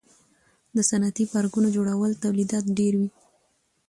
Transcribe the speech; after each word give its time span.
د 0.75 0.77
صنعتي 0.89 1.25
پارکونو 1.33 1.67
جوړول 1.75 2.11
تولیدات 2.23 2.65
ډیروي. 2.77 3.09